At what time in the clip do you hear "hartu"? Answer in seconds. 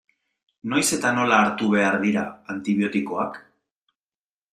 1.43-1.67